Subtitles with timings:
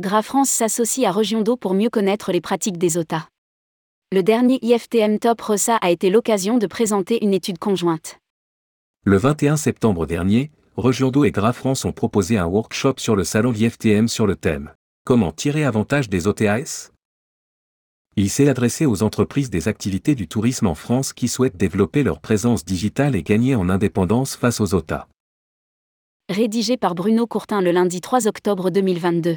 [0.00, 3.28] Gra France s'associe à Regiondo pour mieux connaître les pratiques des OTA.
[4.12, 8.18] Le dernier IFTM Top RESA a été l'occasion de présenter une étude conjointe.
[9.04, 13.52] Le 21 septembre dernier, Regiondo et Gra France ont proposé un workshop sur le salon
[13.52, 14.72] IFTM sur le thème
[15.04, 16.90] Comment tirer avantage des OTAS
[18.16, 22.18] Il s'est adressé aux entreprises des activités du tourisme en France qui souhaitent développer leur
[22.18, 25.06] présence digitale et gagner en indépendance face aux OTA.
[26.28, 29.36] Rédigé par Bruno Courtin le lundi 3 octobre 2022.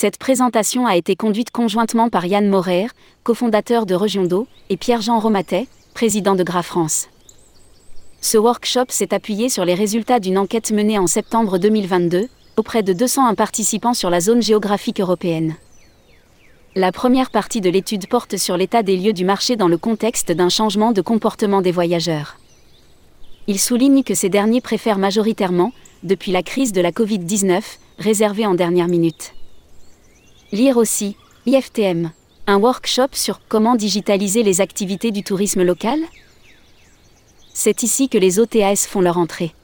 [0.00, 2.86] Cette présentation a été conduite conjointement par Yann Morer,
[3.24, 7.08] cofondateur de Regiondo, et Pierre-Jean Romatet, président de Gra France.
[8.20, 12.92] Ce workshop s'est appuyé sur les résultats d'une enquête menée en septembre 2022, auprès de
[12.92, 15.56] 201 participants sur la zone géographique européenne.
[16.76, 20.30] La première partie de l'étude porte sur l'état des lieux du marché dans le contexte
[20.30, 22.36] d'un changement de comportement des voyageurs.
[23.50, 27.62] Il souligne que ces derniers préfèrent majoritairement, depuis la crise de la Covid-19,
[27.98, 29.32] réserver en dernière minute.
[30.52, 32.12] Lire aussi IFTM,
[32.46, 35.98] un workshop sur comment digitaliser les activités du tourisme local?
[37.54, 39.54] C'est ici que les OTAS font leur entrée.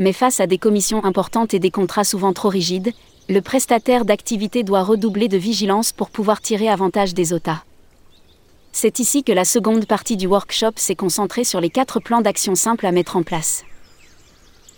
[0.00, 2.92] Mais face à des commissions importantes et des contrats souvent trop rigides,
[3.28, 7.62] le prestataire d'activité doit redoubler de vigilance pour pouvoir tirer avantage des OTA.
[8.76, 12.56] C'est ici que la seconde partie du workshop s'est concentrée sur les quatre plans d'action
[12.56, 13.62] simples à mettre en place.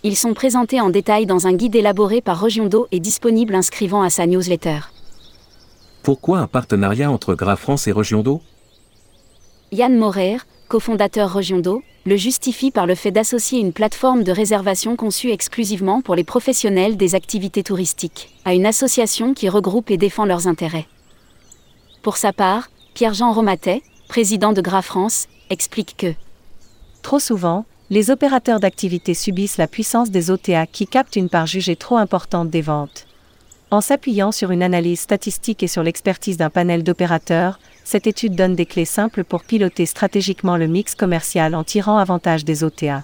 [0.03, 4.11] Ils sont présentés en détail dans un guide élaboré par Regiondo et disponible inscrivant à
[4.11, 4.81] sa newsletter.
[6.03, 8.39] Pourquoi un partenariat entre Gra France et Regiondo
[9.71, 15.31] Yann Morer, cofondateur Regiondo, le justifie par le fait d'associer une plateforme de réservation conçue
[15.31, 20.47] exclusivement pour les professionnels des activités touristiques à une association qui regroupe et défend leurs
[20.47, 20.85] intérêts.
[22.03, 26.15] Pour sa part, Pierre-Jean Romatet, président de Gra France, explique que
[27.03, 31.75] Trop souvent, les opérateurs d'activité subissent la puissance des OTA qui captent une part jugée
[31.75, 33.05] trop importante des ventes.
[33.69, 38.55] En s'appuyant sur une analyse statistique et sur l'expertise d'un panel d'opérateurs, cette étude donne
[38.55, 43.03] des clés simples pour piloter stratégiquement le mix commercial en tirant avantage des OTA.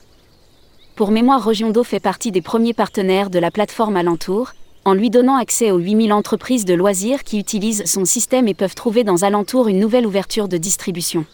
[0.96, 4.54] Pour mémoire, Regiondo fait partie des premiers partenaires de la plateforme Alentour,
[4.86, 8.76] en lui donnant accès aux 8000 entreprises de loisirs qui utilisent son système et peuvent
[8.76, 11.26] trouver dans Alentour une nouvelle ouverture de distribution.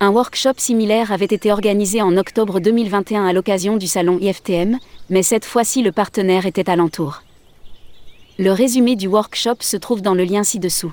[0.00, 4.78] Un workshop similaire avait été organisé en octobre 2021 à l'occasion du salon IFTM,
[5.10, 7.22] mais cette fois-ci le partenaire était Alentour.
[8.38, 10.92] Le résumé du workshop se trouve dans le lien ci-dessous.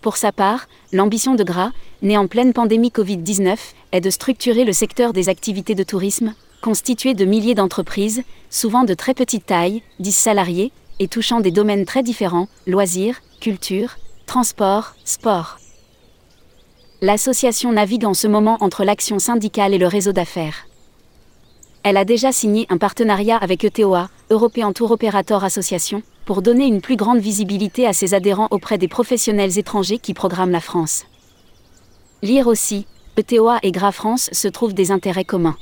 [0.00, 1.70] Pour sa part, l'ambition de Gras,
[2.00, 3.56] née en pleine pandémie Covid-19,
[3.92, 8.94] est de structurer le secteur des activités de tourisme, constitué de milliers d'entreprises, souvent de
[8.94, 15.58] très petite taille, 10 salariés, et touchant des domaines très différents, loisirs, culture, transport, sport.
[17.00, 20.66] L'association navigue en ce moment entre l'action syndicale et le réseau d'affaires.
[21.82, 26.80] Elle a déjà signé un partenariat avec ETOA, European Tour Operator Association, pour donner une
[26.80, 31.04] plus grande visibilité à ses adhérents auprès des professionnels étrangers qui programment la France.
[32.22, 32.86] Lire aussi,
[33.16, 35.56] ETOA et Gra France se trouvent des intérêts communs.